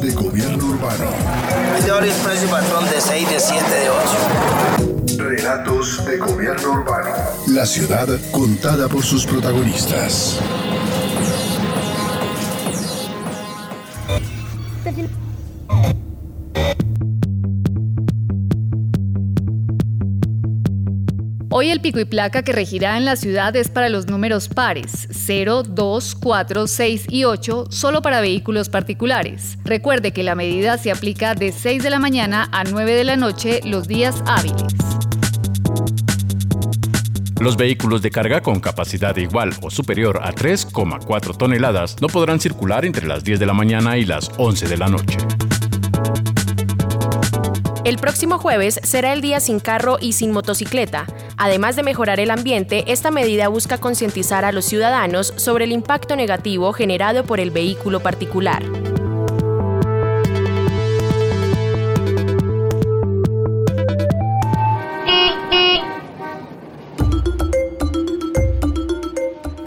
De 0.00 0.12
gobierno 0.12 0.66
urbano. 0.66 1.04
Es 1.78 1.84
de 1.84 1.92
horario 1.92 2.12
expreso 2.12 2.44
y 2.44 2.48
patrón 2.48 2.84
de 2.90 3.00
6, 3.00 3.30
de 3.30 3.40
7, 3.40 3.64
de 3.70 3.90
8. 3.90 5.22
Relatos 5.22 6.04
de 6.04 6.16
gobierno 6.18 6.72
urbano. 6.72 7.10
La 7.48 7.64
ciudad 7.64 8.08
contada 8.30 8.88
por 8.88 9.02
sus 9.02 9.24
protagonistas. 9.24 10.38
El 21.74 21.80
pico 21.80 21.98
y 21.98 22.04
placa 22.04 22.42
que 22.42 22.52
regirá 22.52 22.96
en 22.96 23.04
la 23.04 23.16
ciudad 23.16 23.54
es 23.56 23.68
para 23.68 23.88
los 23.88 24.06
números 24.06 24.48
pares 24.48 25.08
0, 25.10 25.64
2, 25.64 26.14
4, 26.14 26.66
6 26.68 27.06
y 27.08 27.24
8, 27.24 27.66
solo 27.68 28.00
para 28.00 28.20
vehículos 28.20 28.68
particulares. 28.68 29.58
Recuerde 29.64 30.12
que 30.12 30.22
la 30.22 30.36
medida 30.36 30.78
se 30.78 30.92
aplica 30.92 31.34
de 31.34 31.50
6 31.50 31.82
de 31.82 31.90
la 31.90 31.98
mañana 31.98 32.48
a 32.52 32.62
9 32.62 32.94
de 32.94 33.02
la 33.02 33.16
noche 33.16 33.60
los 33.64 33.88
días 33.88 34.22
hábiles. 34.24 34.72
Los 37.40 37.56
vehículos 37.56 38.02
de 38.02 38.10
carga 38.12 38.40
con 38.40 38.60
capacidad 38.60 39.16
igual 39.16 39.50
o 39.60 39.68
superior 39.68 40.20
a 40.22 40.32
3,4 40.32 41.36
toneladas 41.36 42.00
no 42.00 42.06
podrán 42.06 42.38
circular 42.38 42.84
entre 42.84 43.08
las 43.08 43.24
10 43.24 43.40
de 43.40 43.46
la 43.46 43.52
mañana 43.52 43.98
y 43.98 44.04
las 44.04 44.30
11 44.38 44.68
de 44.68 44.76
la 44.76 44.86
noche. 44.86 45.18
El 47.84 47.98
próximo 47.98 48.38
jueves 48.38 48.80
será 48.82 49.12
el 49.12 49.20
día 49.20 49.40
sin 49.40 49.60
carro 49.60 49.98
y 50.00 50.14
sin 50.14 50.32
motocicleta. 50.32 51.06
Además 51.36 51.76
de 51.76 51.82
mejorar 51.82 52.20
el 52.20 52.30
ambiente, 52.30 52.84
esta 52.86 53.10
medida 53.10 53.48
busca 53.48 53.78
concientizar 53.78 54.44
a 54.44 54.52
los 54.52 54.64
ciudadanos 54.64 55.34
sobre 55.36 55.64
el 55.64 55.72
impacto 55.72 56.16
negativo 56.16 56.72
generado 56.72 57.24
por 57.24 57.40
el 57.40 57.50
vehículo 57.50 58.00
particular. 58.00 58.62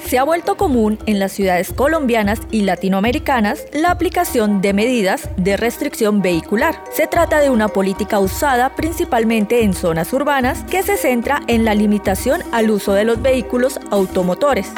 Se 0.08 0.18
ha 0.18 0.24
vuelto 0.24 0.56
común 0.56 0.98
en 1.06 1.20
las 1.20 1.34
ciudades 1.34 1.74
colombianas 1.74 2.40
y 2.50 2.62
latinoamericanas 2.62 3.66
la 3.74 3.92
aplicación 3.92 4.62
de 4.62 4.72
medidas 4.72 5.30
de 5.36 5.58
restricción 5.58 6.22
vehicular. 6.22 6.82
Se 6.94 7.08
trata 7.08 7.42
de 7.42 7.50
una 7.50 7.68
política 7.68 8.18
usada 8.20 8.74
principalmente 8.74 9.66
en 9.66 9.74
zonas 9.74 10.14
urbanas 10.14 10.64
que 10.64 10.82
se 10.82 10.96
centra 10.96 11.42
en 11.48 11.66
la 11.66 11.76
limitación 11.76 12.42
al 12.54 12.70
uso 12.70 12.94
de 12.94 13.04
los 13.04 13.22
vehículos 13.22 13.82
automotores. 13.92 14.70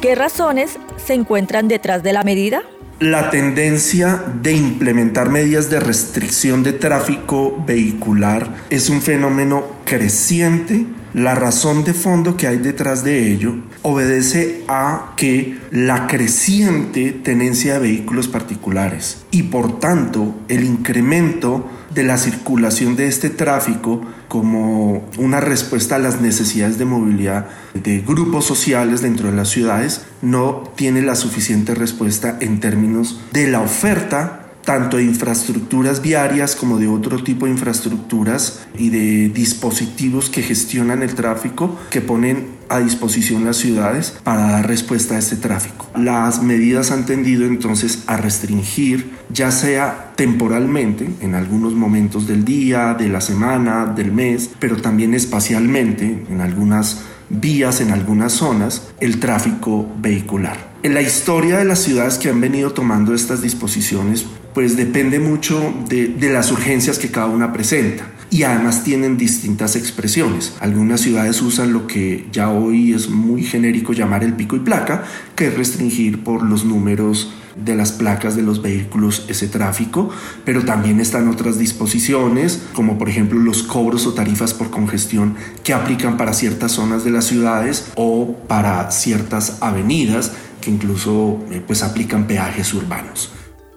¿Qué 0.00 0.14
razones 0.14 0.78
se 0.96 1.12
encuentran 1.12 1.68
detrás 1.68 2.02
de 2.02 2.14
la 2.14 2.22
medida? 2.22 2.62
La 2.98 3.28
tendencia 3.28 4.24
de 4.40 4.54
implementar 4.54 5.28
medidas 5.28 5.68
de 5.68 5.80
restricción 5.80 6.62
de 6.62 6.72
tráfico 6.72 7.62
vehicular 7.66 8.48
es 8.70 8.88
un 8.88 9.02
fenómeno 9.02 9.64
creciente. 9.84 10.86
La 11.14 11.36
razón 11.36 11.84
de 11.84 11.94
fondo 11.94 12.36
que 12.36 12.48
hay 12.48 12.56
detrás 12.56 13.04
de 13.04 13.32
ello 13.32 13.54
obedece 13.82 14.64
a 14.66 15.12
que 15.16 15.60
la 15.70 16.08
creciente 16.08 17.12
tenencia 17.12 17.74
de 17.74 17.78
vehículos 17.78 18.26
particulares 18.26 19.24
y 19.30 19.44
por 19.44 19.78
tanto 19.78 20.34
el 20.48 20.64
incremento 20.64 21.70
de 21.94 22.02
la 22.02 22.18
circulación 22.18 22.96
de 22.96 23.06
este 23.06 23.30
tráfico 23.30 24.02
como 24.26 25.08
una 25.16 25.38
respuesta 25.38 25.94
a 25.94 26.00
las 26.00 26.20
necesidades 26.20 26.78
de 26.78 26.84
movilidad 26.84 27.46
de 27.74 28.00
grupos 28.00 28.44
sociales 28.44 29.00
dentro 29.00 29.30
de 29.30 29.36
las 29.36 29.50
ciudades 29.50 30.04
no 30.20 30.64
tiene 30.74 31.00
la 31.02 31.14
suficiente 31.14 31.76
respuesta 31.76 32.36
en 32.40 32.58
términos 32.58 33.20
de 33.32 33.46
la 33.46 33.60
oferta 33.60 34.43
tanto 34.64 34.96
de 34.96 35.04
infraestructuras 35.04 36.02
viarias 36.02 36.56
como 36.56 36.78
de 36.78 36.88
otro 36.88 37.22
tipo 37.22 37.46
de 37.46 37.52
infraestructuras 37.52 38.66
y 38.78 38.90
de 38.90 39.28
dispositivos 39.28 40.30
que 40.30 40.42
gestionan 40.42 41.02
el 41.02 41.14
tráfico 41.14 41.78
que 41.90 42.00
ponen 42.00 42.54
a 42.68 42.80
disposición 42.80 43.44
las 43.44 43.58
ciudades 43.58 44.14
para 44.22 44.50
dar 44.50 44.66
respuesta 44.66 45.14
a 45.14 45.18
este 45.18 45.36
tráfico. 45.36 45.86
Las 45.96 46.42
medidas 46.42 46.90
han 46.90 47.06
tendido 47.06 47.44
entonces 47.44 48.04
a 48.06 48.16
restringir, 48.16 49.12
ya 49.30 49.50
sea 49.50 50.12
temporalmente, 50.16 51.08
en 51.20 51.34
algunos 51.34 51.74
momentos 51.74 52.26
del 52.26 52.44
día, 52.44 52.94
de 52.94 53.08
la 53.08 53.20
semana, 53.20 53.86
del 53.86 54.12
mes, 54.12 54.50
pero 54.58 54.78
también 54.78 55.14
espacialmente, 55.14 56.24
en 56.28 56.40
algunas 56.40 57.02
vías, 57.28 57.80
en 57.80 57.90
algunas 57.90 58.32
zonas, 58.32 58.88
el 59.00 59.20
tráfico 59.20 59.86
vehicular. 59.98 60.73
En 60.84 60.92
la 60.92 61.00
historia 61.00 61.56
de 61.56 61.64
las 61.64 61.78
ciudades 61.78 62.18
que 62.18 62.28
han 62.28 62.42
venido 62.42 62.74
tomando 62.74 63.14
estas 63.14 63.40
disposiciones, 63.40 64.26
pues 64.52 64.76
depende 64.76 65.18
mucho 65.18 65.72
de, 65.88 66.08
de 66.08 66.30
las 66.30 66.52
urgencias 66.52 66.98
que 66.98 67.10
cada 67.10 67.24
una 67.24 67.54
presenta 67.54 68.06
y 68.28 68.42
además 68.42 68.84
tienen 68.84 69.16
distintas 69.16 69.76
expresiones. 69.76 70.52
Algunas 70.60 71.00
ciudades 71.00 71.40
usan 71.40 71.72
lo 71.72 71.86
que 71.86 72.26
ya 72.32 72.50
hoy 72.50 72.92
es 72.92 73.08
muy 73.08 73.44
genérico 73.44 73.94
llamar 73.94 74.24
el 74.24 74.34
pico 74.34 74.56
y 74.56 74.58
placa, 74.58 75.04
que 75.34 75.46
es 75.46 75.56
restringir 75.56 76.22
por 76.22 76.42
los 76.42 76.66
números 76.66 77.32
de 77.56 77.76
las 77.76 77.92
placas 77.92 78.36
de 78.36 78.42
los 78.42 78.62
vehículos 78.62 79.26
ese 79.28 79.46
tráfico, 79.48 80.10
pero 80.44 80.64
también 80.64 81.00
están 81.00 81.28
otras 81.28 81.58
disposiciones, 81.58 82.62
como 82.72 82.98
por 82.98 83.08
ejemplo 83.08 83.38
los 83.38 83.62
cobros 83.62 84.06
o 84.06 84.14
tarifas 84.14 84.54
por 84.54 84.70
congestión 84.70 85.36
que 85.62 85.72
aplican 85.72 86.16
para 86.16 86.34
ciertas 86.34 86.72
zonas 86.72 87.04
de 87.04 87.10
las 87.10 87.26
ciudades 87.26 87.92
o 87.94 88.36
para 88.48 88.90
ciertas 88.90 89.58
avenidas 89.60 90.32
que 90.64 90.70
incluso 90.70 91.38
eh, 91.50 91.62
pues 91.64 91.82
aplican 91.82 92.26
peajes 92.26 92.72
urbanos. 92.74 93.30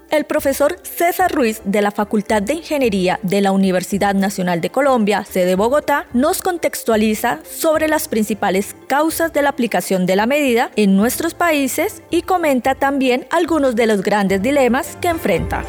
El 0.09 0.23
profesor 0.23 0.77
César 0.83 1.33
Ruiz 1.33 1.61
de 1.65 1.81
la 1.81 1.91
Facultad 1.91 2.41
de 2.41 2.53
Ingeniería 2.53 3.19
de 3.23 3.41
la 3.41 3.51
Universidad 3.51 4.15
Nacional 4.15 4.61
de 4.61 4.69
Colombia, 4.69 5.25
sede 5.29 5.55
Bogotá, 5.55 6.07
nos 6.13 6.41
contextualiza 6.41 7.39
sobre 7.43 7.89
las 7.89 8.07
principales 8.07 8.73
causas 8.87 9.33
de 9.33 9.41
la 9.41 9.49
aplicación 9.49 10.05
de 10.05 10.15
la 10.15 10.25
medida 10.25 10.71
en 10.77 10.95
nuestros 10.95 11.33
países 11.33 12.01
y 12.09 12.21
comenta 12.21 12.73
también 12.73 13.27
algunos 13.31 13.75
de 13.75 13.87
los 13.87 14.01
grandes 14.01 14.41
dilemas 14.41 14.97
que 15.01 15.09
enfrenta. 15.09 15.65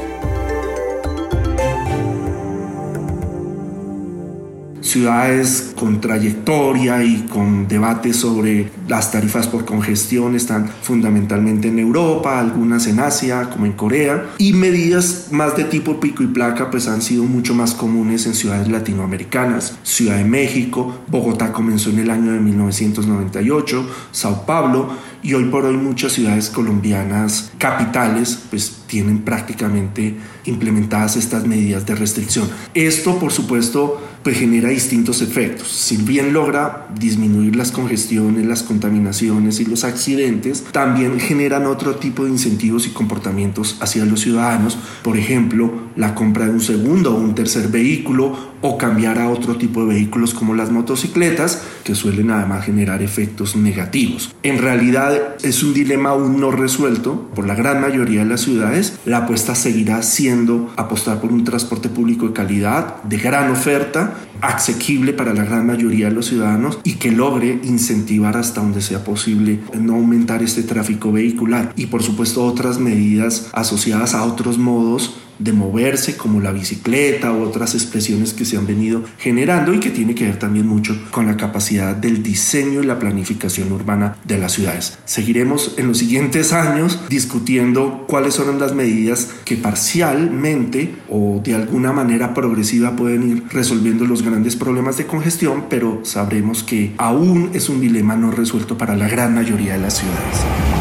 Ciudades 4.89 5.73
con 5.79 6.01
trayectoria 6.01 7.05
y 7.05 7.27
con 7.29 7.69
debates 7.69 8.17
sobre 8.17 8.71
las 8.89 9.13
tarifas 9.13 9.47
por 9.47 9.65
congestión 9.65 10.35
están 10.35 10.69
fundamentalmente 10.83 11.69
en 11.69 11.79
Europa, 11.79 12.39
algunas 12.39 12.87
en 12.87 13.01
Asia, 13.01 13.51
como 13.51 13.67
en 13.67 13.73
Corea, 13.73 14.31
y 14.39 14.53
medidas 14.53 15.29
más 15.31 15.57
de 15.57 15.65
tipo 15.65 16.01
pico 16.01 16.23
y 16.23 16.27
placa 16.29 16.71
pues 16.71 16.89
han 16.89 17.03
sido 17.03 17.25
mucho 17.25 17.55
más 17.55 17.75
comunes 17.75 18.27
en 18.27 18.35
ciudades 18.35 18.69
latinoamericanas, 18.69 19.79
Ciudad 19.83 20.17
de 20.17 20.25
México, 20.25 21.01
Bogotá 21.09 21.53
comenzó 21.53 21.91
en 21.91 22.01
el 22.01 22.11
año 22.11 22.33
de 22.33 22.41
1998, 22.41 23.87
Sao 24.13 24.47
Paulo 24.47 24.91
y 25.23 25.35
hoy 25.35 25.45
por 25.45 25.65
hoy 25.65 25.77
muchas 25.77 26.13
ciudades 26.13 26.49
colombianas 26.49 27.53
capitales 27.59 28.39
pues 28.51 28.83
tienen 28.87 29.21
prácticamente 29.21 30.17
implementadas 30.45 31.17
estas 31.17 31.47
medidas 31.47 31.87
de 31.87 31.95
restricción. 31.95 32.49
Esto 32.75 33.19
por 33.19 33.33
supuesto 33.33 34.01
pues 34.23 34.39
genera 34.39 34.69
distintos 34.71 35.23
efectos. 35.23 35.69
Si 35.69 35.97
bien 35.97 36.33
logra 36.33 36.89
disminuir 36.99 37.57
las 37.57 37.73
congestiones, 37.73 38.47
las 38.47 38.63
contaminaciones 38.63 39.61
y 39.61 39.65
los 39.65 39.85
accidentes, 39.85 40.65
también 40.73 41.21
generan 41.21 41.67
otro 41.67 41.97
tipo 41.97 42.25
de 42.25 42.31
incentivos 42.31 42.87
y 42.87 42.91
comportamientos 42.91 43.77
hacia 43.81 44.05
los 44.05 44.21
ciudadanos, 44.21 44.79
por 45.03 45.17
ejemplo, 45.17 45.73
la 45.97 46.15
compra 46.15 46.47
de 46.47 46.53
un 46.53 46.61
segundo 46.61 47.15
o 47.15 47.21
un 47.21 47.35
tercer 47.35 47.69
vehículo 47.69 48.48
o 48.61 48.79
cambiar 48.79 49.19
a 49.19 49.29
otro 49.29 49.57
tipo 49.57 49.81
de 49.81 49.95
vehículos 49.95 50.35
como 50.35 50.55
las 50.55 50.71
motocicletas, 50.71 51.63
que 51.85 51.95
suelen 51.95 52.31
además 52.31 52.65
generar 52.65 53.03
efectos 53.03 53.57
negativos. 53.57 54.35
En 54.43 54.59
realidad 54.59 55.37
es 55.43 55.63
un 55.63 55.75
dilema 55.75 56.11
aún 56.11 56.41
no 56.41 56.51
resuelto 56.51 57.29
por 57.35 57.47
la 57.47 57.55
gran 57.55 57.81
mayoría 57.81 58.25
de 58.25 58.31
las 58.31 58.41
ciudades 58.43 58.99
la 59.05 59.19
apuesta 59.19 59.55
seguirá 59.55 60.03
siendo 60.03 60.71
apostar 60.77 61.21
por 61.21 61.33
un 61.33 61.45
transporte 61.45 61.89
público 61.89 62.27
de 62.27 62.33
calidad, 62.33 63.03
de 63.05 63.19
gran 63.19 63.51
oferta, 63.51 64.15
asequible 64.41 65.13
para 65.13 65.35
la 65.35 65.45
gran 65.45 65.67
mayoría 65.67 66.09
de 66.09 66.15
los 66.15 66.27
ciudadanos 66.27 66.79
y 66.85 66.95
que 66.95 67.11
logre 67.11 67.61
incentivar 67.65 68.37
hasta 68.37 68.61
donde 68.61 68.83
sea 68.83 69.05
posible 69.05 69.61
no 69.79 69.95
aumentar 69.95 70.43
este 70.43 70.63
tráfico 70.63 71.11
vehicular 71.11 71.73
y 71.77 71.87
por 71.87 72.03
supuesto 72.03 72.45
otras 72.45 72.79
medidas 72.79 73.49
asociadas 73.53 74.15
a 74.15 74.25
otros 74.25 74.59
modos 74.59 75.17
de 75.39 75.53
moverse 75.53 76.17
como 76.17 76.41
la 76.41 76.53
bicicleta 76.53 77.33
u 77.33 77.43
otras 77.43 77.75
expresiones 77.75 78.33
que 78.35 78.45
se 78.45 78.57
han 78.57 78.67
venido 78.67 79.05
generando 79.19 79.73
y 79.73 79.81
que 79.81 79.91
tiene 79.91 80.15
que 80.15 80.25
ver 80.25 80.39
también 80.39 80.67
mucho 80.67 80.97
con 81.11 81.27
la 81.27 81.37
capacidad 81.37 81.95
del 81.95 82.23
diseño 82.23 82.83
y 82.83 82.87
la 82.87 82.99
planificación 82.99 83.73
urbana 83.73 84.17
de 84.25 84.39
las 84.39 84.53
ciudades. 84.53 84.99
Seguiremos 85.05 85.75
en 85.77 85.89
los 85.89 85.99
siguientes 85.99 86.53
años 86.53 87.01
discutiendo 87.09 88.05
cuáles 88.09 88.35
son 88.35 88.59
las 88.59 88.75
medidas 88.75 89.29
que 89.45 89.57
parcialmente 89.57 90.95
o 91.09 91.41
de 91.45 91.55
alguna 91.55 91.93
manera 91.93 92.35
progresiva 92.35 92.97
pueden 92.97 93.29
ir 93.29 93.45
resolviendo 93.51 94.07
los 94.07 94.23
grandes 94.23 94.57
problemas 94.57 94.97
de 94.97 95.07
congestión, 95.07 95.65
pero 95.69 96.01
sabremos 96.05 96.63
que 96.63 96.95
aún 96.99 97.51
es 97.53 97.69
un 97.69 97.81
dilema 97.81 98.17
no 98.17 98.31
resuelto 98.31 98.79
para 98.79 98.97
la 98.97 99.09
gran 99.09 99.35
mayoría 99.35 99.75
de 99.75 99.81
las 99.81 99.99
ciudades. 99.99 100.78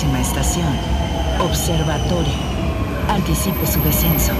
Próxima 0.00 0.22
estación. 0.22 0.78
Observatorio. 1.40 2.32
Anticipe 3.06 3.66
su 3.66 3.82
descenso. 3.82 4.32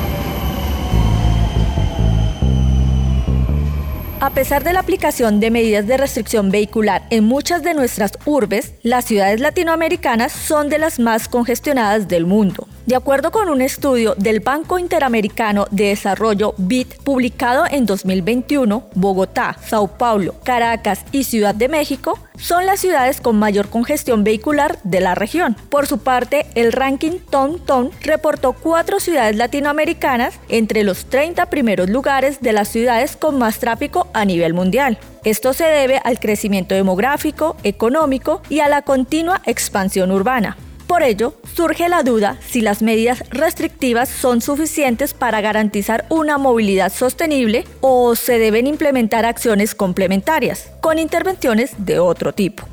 A 4.21 4.31
pesar 4.31 4.65
de 4.65 4.73
la 4.73 4.81
aplicación 4.81 5.39
de 5.39 5.51
medidas 5.51 5.87
de 5.87 5.99
restricción 5.99 6.51
vehicular 6.51 7.07
en 7.11 7.25
muchas 7.25 7.63
de 7.63 7.75
nuestras 7.75 8.13
urbes, 8.25 8.73
las 8.83 9.05
ciudades 9.05 9.41
latinoamericanas 9.41 10.33
son 10.33 10.71
de 10.71 10.79
las 10.79 10.99
más 10.99 11.29
congestionadas 11.29 12.09
del 12.09 12.25
mundo. 12.25 12.67
De 12.87 12.97
acuerdo 12.97 13.31
con 13.31 13.51
un 13.51 13.61
estudio 13.61 14.15
del 14.17 14.41
Banco 14.41 14.79
Interamericano 14.79 15.67
de 15.71 15.89
Desarrollo 15.89 16.55
BID 16.57 16.87
publicado 17.05 17.65
en 17.71 17.85
2021, 17.85 18.85
Bogotá, 18.95 19.57
Sao 19.65 19.87
Paulo, 19.87 20.35
Caracas 20.45 21.05
y 21.13 21.25
Ciudad 21.25 21.55
de 21.55 21.69
México 21.69 22.19
son 22.39 22.65
las 22.65 22.81
ciudades 22.81 23.21
con 23.21 23.39
mayor 23.39 23.69
congestión 23.69 24.25
vehicular 24.25 24.79
de 24.83 25.01
la 25.01 25.15
región. 25.15 25.57
Por 25.69 25.87
su 25.87 25.99
parte, 25.99 26.47
el 26.55 26.73
ranking 26.73 27.19
Tom 27.29 27.59
Tom 27.59 27.91
reportó 28.01 28.55
cuatro 28.55 28.99
ciudades 28.99 29.37
latinoamericanas 29.37 30.41
entre 30.49 30.83
los 30.83 31.05
30 31.05 31.47
primeros 31.47 31.91
lugares 31.91 32.41
de 32.41 32.55
las 32.55 32.69
ciudades 32.69 33.15
con 33.15 33.39
más 33.39 33.59
tráfico 33.59 34.09
a 34.15 34.25
nivel 34.25 34.55
mundial. 34.55 34.99
Esto 35.23 35.53
se 35.53 35.65
debe 35.65 36.01
al 36.03 36.19
crecimiento 36.19 36.75
demográfico, 36.75 37.57
económico 37.63 38.41
y 38.49 38.61
a 38.61 38.69
la 38.69 38.81
continua 38.83 39.43
expansión 39.45 40.11
urbana. 40.11 40.57
Por 40.91 41.05
ello, 41.05 41.35
surge 41.55 41.89
la 41.89 42.03
duda 42.03 42.37
si 42.45 42.63
las 42.63 42.83
medidas 42.83 43.23
restrictivas 43.31 44.09
son 44.09 44.41
suficientes 44.41 45.15
para 45.15 45.41
garantizar 45.41 46.05
una 46.09 46.37
movilidad 46.37 46.93
sostenible 46.93 47.65
o 47.81 48.17
se 48.17 48.41
deben 48.41 48.67
implementar 48.67 49.25
acciones 49.25 49.77
complementarias, 49.77 50.73
con 50.81 50.99
intervenciones 50.99 51.75
de 51.79 52.01
otro 52.01 52.33
tipo. 52.33 52.65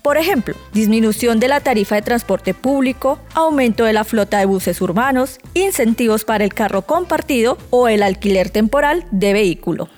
Por 0.00 0.16
ejemplo, 0.16 0.54
disminución 0.72 1.38
de 1.38 1.48
la 1.48 1.60
tarifa 1.60 1.96
de 1.96 2.00
transporte 2.00 2.54
público, 2.54 3.18
aumento 3.34 3.84
de 3.84 3.92
la 3.92 4.04
flota 4.04 4.38
de 4.38 4.46
buses 4.46 4.80
urbanos, 4.80 5.38
incentivos 5.52 6.24
para 6.24 6.44
el 6.44 6.54
carro 6.54 6.80
compartido 6.80 7.58
o 7.68 7.88
el 7.88 8.02
alquiler 8.02 8.48
temporal 8.48 9.04
de 9.10 9.34
vehículo. 9.34 9.90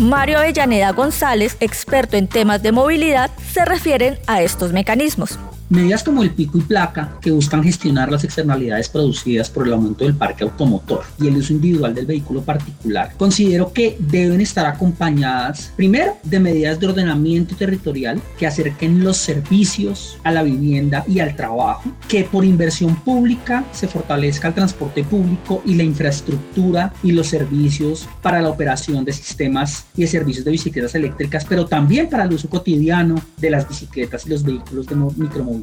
Mario 0.00 0.38
Avellaneda 0.38 0.92
González, 0.92 1.58
experto 1.60 2.16
en 2.16 2.26
temas 2.26 2.62
de 2.62 2.72
movilidad, 2.72 3.30
se 3.52 3.66
refieren 3.66 4.18
a 4.26 4.40
estos 4.40 4.72
mecanismos. 4.72 5.38
Medidas 5.70 6.02
como 6.02 6.24
el 6.24 6.32
pico 6.32 6.58
y 6.58 6.62
placa, 6.62 7.16
que 7.20 7.30
buscan 7.30 7.62
gestionar 7.62 8.10
las 8.10 8.24
externalidades 8.24 8.88
producidas 8.88 9.48
por 9.48 9.68
el 9.68 9.72
aumento 9.72 10.04
del 10.04 10.16
parque 10.16 10.42
automotor 10.42 11.04
y 11.20 11.28
el 11.28 11.36
uso 11.36 11.52
individual 11.52 11.94
del 11.94 12.06
vehículo 12.06 12.42
particular, 12.42 13.12
considero 13.16 13.72
que 13.72 13.96
deben 14.00 14.40
estar 14.40 14.66
acompañadas, 14.66 15.72
primero, 15.76 16.16
de 16.24 16.40
medidas 16.40 16.80
de 16.80 16.88
ordenamiento 16.88 17.54
territorial 17.54 18.20
que 18.36 18.48
acerquen 18.48 19.04
los 19.04 19.18
servicios 19.18 20.18
a 20.24 20.32
la 20.32 20.42
vivienda 20.42 21.04
y 21.06 21.20
al 21.20 21.36
trabajo, 21.36 21.92
que 22.08 22.24
por 22.24 22.44
inversión 22.44 22.96
pública 22.96 23.64
se 23.70 23.86
fortalezca 23.86 24.48
el 24.48 24.54
transporte 24.54 25.04
público 25.04 25.62
y 25.64 25.76
la 25.76 25.84
infraestructura 25.84 26.92
y 27.04 27.12
los 27.12 27.28
servicios 27.28 28.08
para 28.22 28.42
la 28.42 28.48
operación 28.48 29.04
de 29.04 29.12
sistemas 29.12 29.84
y 29.96 30.00
de 30.00 30.08
servicios 30.08 30.44
de 30.44 30.50
bicicletas 30.50 30.96
eléctricas, 30.96 31.44
pero 31.44 31.64
también 31.66 32.10
para 32.10 32.24
el 32.24 32.32
uso 32.32 32.50
cotidiano 32.50 33.22
de 33.36 33.50
las 33.50 33.68
bicicletas 33.68 34.26
y 34.26 34.30
los 34.30 34.42
vehículos 34.42 34.88
de 34.88 34.96
micromovilidad 34.96 35.59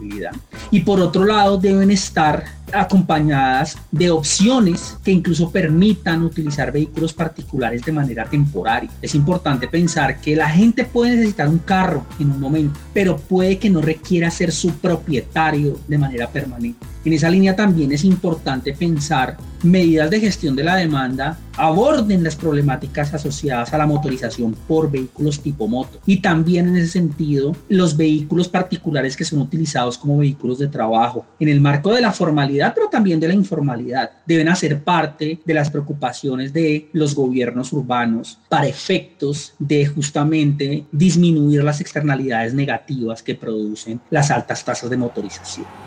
y 0.72 0.82
por 0.82 1.00
otro 1.00 1.26
lado, 1.26 1.58
deben 1.58 1.92
estar 1.92 2.46
acompañadas 2.74 3.78
de 3.92 4.12
opciones 4.12 4.98
que 5.04 5.12
incluso 5.12 5.50
permitan 5.50 6.24
utilizar 6.24 6.72
vehículos 6.72 7.14
particulares 7.14 7.84
de 7.84 7.92
manera 7.92 8.26
temporaria. 8.26 8.90
Es 9.02 9.16
importante 9.16 9.68
pensar 9.68 10.20
que 10.20 10.36
la 10.36 10.50
gente 10.50 10.84
puede 10.84 11.16
necesitar 11.16 11.48
un 11.48 11.60
carro 11.60 12.06
en 12.20 12.32
un 12.32 12.40
momento, 12.40 12.80
pero 12.94 13.18
puede 13.18 13.58
que 13.58 13.70
no 13.70 13.82
requiera 13.82 14.30
ser 14.30 14.52
su 14.52 14.72
propietario 14.72 15.80
de 15.88 15.98
manera 15.98 16.28
permanente. 16.28 16.86
En 17.06 17.14
esa 17.14 17.30
línea 17.30 17.56
también 17.56 17.92
es 17.92 18.04
importante 18.04 18.74
pensar 18.74 19.38
medidas 19.64 20.10
de 20.10 20.20
gestión 20.20 20.56
de 20.56 20.64
la 20.64 20.76
demanda 20.76 21.38
aborden 21.56 22.24
las 22.24 22.36
problemáticas 22.36 23.14
asociadas 23.14 23.74
a 23.74 23.78
la 23.78 23.88
motorización 23.88 24.56
por 24.68 24.92
vehículos 24.92 25.42
tipo 25.42 25.68
moto 25.68 26.00
y 26.06 26.22
también 26.22 26.68
en 26.68 26.78
ese 26.78 26.92
sentido 26.92 27.56
los 27.68 27.98
vehículos 27.98 28.48
particulares 28.48 29.18
que 29.18 29.26
son 29.26 29.42
utilizados 29.42 29.98
como 29.98 30.20
vehículos 30.20 30.60
de 30.60 30.68
trabajo 30.68 31.26
en 31.40 31.50
el 31.50 31.60
marco 31.60 31.92
de 31.92 32.02
la 32.02 32.12
formalidad 32.12 32.74
pero 32.76 32.90
también 32.90 33.20
de 33.20 33.28
la 33.28 33.34
informalidad 33.34 34.12
deben 34.28 34.50
hacer 34.50 34.84
parte 34.84 35.40
de 35.44 35.54
las 35.54 35.72
preocupaciones 35.72 36.54
de 36.54 36.90
los 36.94 37.16
gobiernos 37.16 37.74
urbanos 37.74 38.38
para 38.50 38.68
efectos 38.68 39.54
de 39.58 39.88
justamente 39.88 40.86
disminuir 40.92 41.64
las 41.64 41.82
externalidades 41.82 42.54
negativas 42.54 43.24
que 43.24 43.36
producen 43.36 44.00
las 44.12 44.30
altas 44.30 44.64
tasas 44.64 44.90
de 44.90 44.98
motorización. 44.98 45.87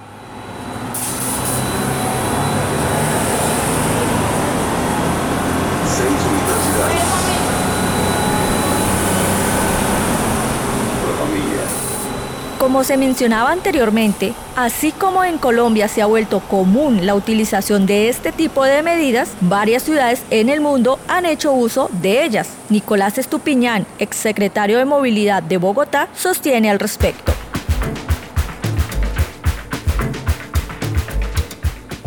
Como 12.71 12.85
se 12.85 12.97
mencionaba 12.97 13.51
anteriormente, 13.51 14.33
así 14.55 14.93
como 14.93 15.25
en 15.25 15.39
Colombia 15.39 15.89
se 15.89 16.03
ha 16.03 16.07
vuelto 16.07 16.39
común 16.39 17.05
la 17.05 17.17
utilización 17.17 17.85
de 17.85 18.09
este 18.09 18.31
tipo 18.31 18.63
de 18.63 18.85
medidas, 18.85 19.33
varias 19.41 19.83
ciudades 19.83 20.23
en 20.31 20.49
el 20.49 20.61
mundo 20.61 21.01
han 21.09 21.27
hecho 21.27 21.53
uso 21.53 21.91
de 22.01 22.25
ellas. 22.25 22.49
Nicolás 22.69 23.19
Estupiñán, 23.19 23.89
exsecretario 23.99 24.79
de 24.79 24.85
Movilidad 24.85 25.43
de 25.43 25.57
Bogotá, 25.57 26.11
sostiene 26.15 26.71
al 26.71 26.79
respecto. 26.79 27.33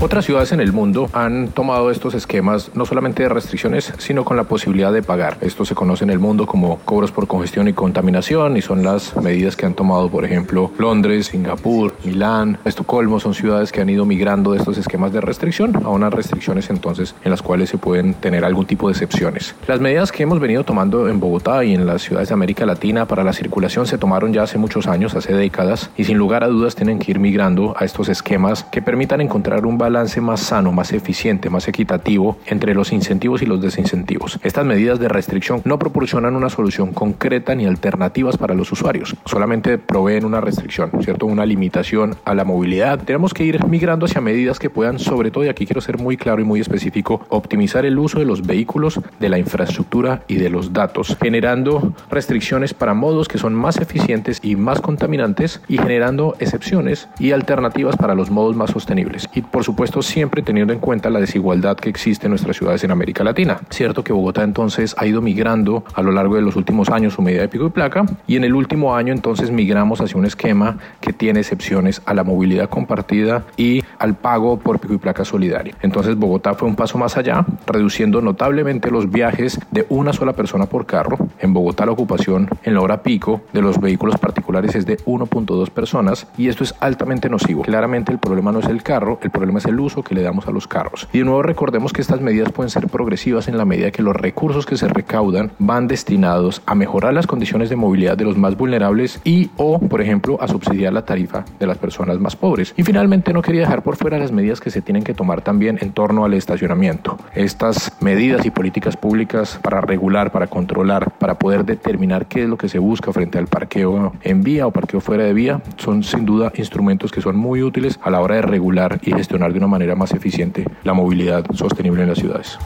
Otras 0.03 0.25
ciudades 0.25 0.51
en 0.51 0.59
el 0.59 0.73
mundo 0.73 1.09
han 1.13 1.47
tomado 1.47 1.89
estos 1.89 2.13
esquemas 2.13 2.71
no 2.73 2.85
solamente 2.85 3.23
de 3.23 3.29
restricciones, 3.29 3.93
sino 3.99 4.25
con 4.25 4.35
la 4.35 4.43
posibilidad 4.43 4.91
de 4.91 5.01
pagar. 5.01 5.37
Esto 5.39 5.63
se 5.63 5.75
conoce 5.75 6.03
en 6.03 6.09
el 6.09 6.19
mundo 6.19 6.45
como 6.45 6.79
cobros 6.79 7.13
por 7.13 7.25
congestión 7.25 7.69
y 7.69 7.73
contaminación 7.73 8.57
y 8.57 8.61
son 8.61 8.83
las 8.83 9.15
medidas 9.15 9.55
que 9.55 9.65
han 9.65 9.75
tomado, 9.75 10.09
por 10.09 10.25
ejemplo, 10.25 10.71
Londres, 10.77 11.27
Singapur, 11.27 11.95
Milán, 12.03 12.57
Estocolmo. 12.65 13.21
Son 13.21 13.33
ciudades 13.33 13.71
que 13.71 13.79
han 13.79 13.89
ido 13.89 14.03
migrando 14.03 14.51
de 14.51 14.57
estos 14.57 14.77
esquemas 14.77 15.13
de 15.13 15.21
restricción 15.21 15.73
a 15.85 15.87
unas 15.87 16.13
restricciones 16.13 16.69
entonces 16.69 17.15
en 17.23 17.31
las 17.31 17.41
cuales 17.41 17.69
se 17.69 17.77
pueden 17.77 18.13
tener 18.13 18.43
algún 18.43 18.65
tipo 18.65 18.89
de 18.89 18.91
excepciones. 18.91 19.55
Las 19.67 19.79
medidas 19.79 20.11
que 20.11 20.23
hemos 20.23 20.41
venido 20.41 20.65
tomando 20.65 21.07
en 21.07 21.21
Bogotá 21.21 21.63
y 21.63 21.75
en 21.75 21.85
las 21.85 22.01
ciudades 22.01 22.27
de 22.27 22.33
América 22.33 22.65
Latina 22.65 23.05
para 23.05 23.23
la 23.23 23.31
circulación 23.31 23.87
se 23.87 23.97
tomaron 23.97 24.33
ya 24.33 24.43
hace 24.43 24.57
muchos 24.57 24.85
años, 24.85 25.15
hace 25.15 25.33
décadas, 25.33 25.91
y 25.95 26.03
sin 26.03 26.17
lugar 26.17 26.43
a 26.43 26.49
dudas 26.49 26.75
tienen 26.75 26.99
que 26.99 27.11
ir 27.11 27.19
migrando 27.19 27.73
a 27.77 27.85
estos 27.85 28.09
esquemas 28.09 28.65
que 28.65 28.81
permitan 28.81 29.21
encontrar 29.21 29.65
un 29.65 29.77
balance 29.77 29.92
balance 29.93 30.21
más 30.21 30.39
sano, 30.39 30.71
más 30.71 30.91
eficiente, 30.91 31.51
más 31.51 31.67
equitativo 31.67 32.37
entre 32.47 32.73
los 32.73 32.91
incentivos 32.91 33.43
y 33.43 33.45
los 33.45 33.61
desincentivos. 33.61 34.39
Estas 34.41 34.65
medidas 34.65 34.99
de 34.99 35.07
restricción 35.07 35.61
no 35.65 35.77
proporcionan 35.77 36.35
una 36.35 36.49
solución 36.49 36.93
concreta 36.93 37.53
ni 37.53 37.67
alternativas 37.67 38.37
para 38.37 38.55
los 38.55 38.71
usuarios, 38.71 39.15
solamente 39.25 39.77
proveen 39.77 40.25
una 40.25 40.41
restricción, 40.41 40.89
¿cierto? 41.01 41.27
Una 41.27 41.45
limitación 41.45 42.15
a 42.25 42.33
la 42.33 42.43
movilidad. 42.43 43.03
Tenemos 43.03 43.35
que 43.35 43.43
ir 43.43 43.63
migrando 43.67 44.07
hacia 44.07 44.19
medidas 44.19 44.57
que 44.57 44.71
puedan, 44.71 44.97
sobre 44.97 45.29
todo, 45.29 45.45
y 45.45 45.49
aquí 45.49 45.67
quiero 45.67 45.81
ser 45.81 45.99
muy 45.99 46.17
claro 46.17 46.41
y 46.41 46.43
muy 46.43 46.59
específico, 46.59 47.21
optimizar 47.29 47.85
el 47.85 47.99
uso 47.99 48.17
de 48.17 48.25
los 48.25 48.41
vehículos, 48.41 48.99
de 49.19 49.29
la 49.29 49.37
infraestructura 49.37 50.23
y 50.27 50.37
de 50.37 50.49
los 50.49 50.73
datos, 50.73 51.15
generando 51.21 51.93
restricciones 52.09 52.73
para 52.73 52.95
modos 52.95 53.27
que 53.27 53.37
son 53.37 53.53
más 53.53 53.77
eficientes 53.77 54.39
y 54.41 54.55
más 54.55 54.81
contaminantes 54.81 55.61
y 55.67 55.77
generando 55.77 56.35
excepciones 56.39 57.07
y 57.19 57.31
alternativas 57.31 57.95
para 57.95 58.15
los 58.15 58.31
modos 58.31 58.55
más 58.55 58.71
sostenibles. 58.71 59.29
Y 59.35 59.41
por 59.41 59.63
supuesto, 59.63 59.82
supuesto 59.83 60.01
siempre 60.01 60.41
teniendo 60.41 60.71
en 60.71 60.79
cuenta 60.79 61.09
la 61.09 61.19
desigualdad 61.19 61.75
que 61.75 61.89
existe 61.89 62.27
en 62.27 62.29
nuestras 62.29 62.55
ciudades 62.55 62.85
en 62.85 62.91
América 62.91 63.21
Latina. 63.21 63.59
Cierto 63.69 64.01
que 64.01 64.13
Bogotá 64.13 64.41
entonces 64.41 64.95
ha 64.97 65.05
ido 65.05 65.21
migrando 65.21 65.83
a 65.93 66.01
lo 66.01 66.13
largo 66.13 66.35
de 66.35 66.41
los 66.41 66.55
últimos 66.55 66.87
años 66.87 67.15
su 67.15 67.21
medida 67.21 67.41
de 67.41 67.49
pico 67.49 67.65
y 67.65 67.69
placa 67.69 68.05
y 68.25 68.37
en 68.37 68.45
el 68.45 68.55
último 68.55 68.95
año 68.95 69.11
entonces 69.11 69.51
migramos 69.51 69.99
hacia 69.99 70.17
un 70.17 70.25
esquema 70.25 70.77
que 71.01 71.11
tiene 71.11 71.41
excepciones 71.41 72.01
a 72.05 72.13
la 72.13 72.23
movilidad 72.23 72.69
compartida 72.69 73.43
y 73.57 73.83
al 73.99 74.15
pago 74.15 74.57
por 74.57 74.79
pico 74.79 74.93
y 74.93 74.99
placa 74.99 75.25
solidario. 75.25 75.75
Entonces 75.81 76.15
Bogotá 76.15 76.53
fue 76.53 76.69
un 76.69 76.77
paso 76.77 76.97
más 76.97 77.17
allá, 77.17 77.45
reduciendo 77.67 78.21
notablemente 78.21 78.89
los 78.89 79.11
viajes 79.11 79.59
de 79.71 79.85
una 79.89 80.13
sola 80.13 80.31
persona 80.31 80.65
por 80.65 80.85
carro. 80.85 81.17
En 81.39 81.53
Bogotá 81.53 81.85
la 81.85 81.91
ocupación 81.91 82.47
en 82.63 82.73
la 82.73 82.79
hora 82.79 83.03
pico 83.03 83.41
de 83.51 83.61
los 83.61 83.81
vehículos 83.81 84.17
particulares 84.17 84.75
es 84.75 84.85
de 84.85 84.95
1.2 84.99 85.69
personas 85.71 86.25
y 86.37 86.47
esto 86.47 86.63
es 86.63 86.73
altamente 86.79 87.27
nocivo. 87.27 87.63
Claramente 87.63 88.13
el 88.13 88.19
problema 88.19 88.53
no 88.53 88.59
es 88.59 88.67
el 88.67 88.81
carro, 88.81 89.19
el 89.21 89.29
problema 89.29 89.59
es 89.59 89.65
el 89.65 89.72
uso 89.79 90.03
que 90.03 90.15
le 90.15 90.21
damos 90.21 90.47
a 90.47 90.51
los 90.51 90.67
carros. 90.67 91.07
Y 91.13 91.19
de 91.19 91.25
nuevo 91.25 91.43
recordemos 91.43 91.93
que 91.93 92.01
estas 92.01 92.21
medidas 92.21 92.51
pueden 92.51 92.69
ser 92.69 92.87
progresivas 92.87 93.47
en 93.47 93.57
la 93.57 93.65
medida 93.65 93.91
que 93.91 94.03
los 94.03 94.15
recursos 94.15 94.65
que 94.65 94.77
se 94.77 94.87
recaudan 94.87 95.51
van 95.59 95.87
destinados 95.87 96.61
a 96.65 96.75
mejorar 96.75 97.13
las 97.13 97.27
condiciones 97.27 97.69
de 97.69 97.75
movilidad 97.75 98.17
de 98.17 98.25
los 98.25 98.37
más 98.37 98.57
vulnerables 98.57 99.19
y 99.23 99.49
o, 99.57 99.79
por 99.79 100.01
ejemplo, 100.01 100.37
a 100.41 100.47
subsidiar 100.47 100.93
la 100.93 101.05
tarifa 101.05 101.45
de 101.59 101.67
las 101.67 101.77
personas 101.77 102.19
más 102.19 102.35
pobres. 102.35 102.73
Y 102.77 102.83
finalmente 102.83 103.33
no 103.33 103.41
quería 103.41 103.61
dejar 103.61 103.83
por 103.83 103.95
fuera 103.95 104.17
las 104.17 104.31
medidas 104.31 104.59
que 104.59 104.69
se 104.69 104.81
tienen 104.81 105.03
que 105.03 105.13
tomar 105.13 105.41
también 105.41 105.77
en 105.81 105.91
torno 105.91 106.25
al 106.25 106.33
estacionamiento. 106.33 107.17
Estas 107.33 107.91
medidas 108.01 108.45
y 108.45 108.51
políticas 108.51 108.97
públicas 108.97 109.59
para 109.61 109.81
regular, 109.81 110.31
para 110.31 110.47
controlar, 110.47 111.11
para 111.11 111.35
poder 111.35 111.65
determinar 111.65 112.27
qué 112.27 112.43
es 112.43 112.49
lo 112.49 112.57
que 112.57 112.69
se 112.69 112.79
busca 112.79 113.13
frente 113.13 113.37
al 113.37 113.47
parqueo 113.47 114.13
en 114.21 114.43
vía 114.43 114.67
o 114.67 114.71
parqueo 114.71 115.01
fuera 115.01 115.23
de 115.23 115.33
vía, 115.33 115.61
son 115.77 116.03
sin 116.03 116.25
duda 116.25 116.51
instrumentos 116.55 117.11
que 117.11 117.21
son 117.21 117.35
muy 117.35 117.61
útiles 117.61 117.99
a 118.01 118.09
la 118.09 118.19
hora 118.21 118.35
de 118.35 118.41
regular 118.41 118.99
y 119.03 119.11
gestionar 119.13 119.52
de 119.53 119.59
una 119.59 119.67
manera 119.67 119.95
más 119.95 120.11
eficiente 120.11 120.65
la 120.83 120.93
movilidad 120.93 121.45
sostenible 121.53 122.03
en 122.03 122.09
las 122.09 122.17
ciudades. 122.17 122.59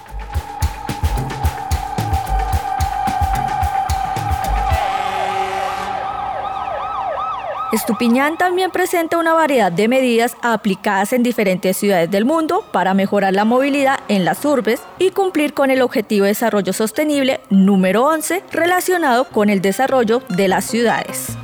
Estupiñán 7.74 8.38
también 8.38 8.72
presenta 8.72 9.18
una 9.18 9.34
variedad 9.34 9.72
de 9.72 9.90
medidas 9.90 10.38
aplicadas 10.42 11.12
en 11.12 11.22
diferentes 11.22 11.76
ciudades 11.76 12.10
del 12.10 12.24
mundo 12.24 12.64
para 12.72 12.94
mejorar 12.94 13.34
la 13.34 13.44
movilidad 13.44 14.00
en 14.08 14.24
las 14.24 14.46
urbes 14.46 14.82
y 15.00 15.12
cumplir 15.12 15.54
con 15.54 15.70
el 15.70 15.82
Objetivo 15.82 16.24
de 16.24 16.30
Desarrollo 16.30 16.72
Sostenible 16.72 17.42
número 17.50 18.06
11 18.06 18.42
relacionado 18.54 19.26
con 19.26 19.50
el 19.50 19.62
desarrollo 19.62 20.24
de 20.30 20.48
las 20.48 20.64
ciudades. 20.64 21.38